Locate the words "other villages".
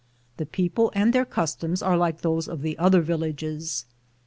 2.79-3.85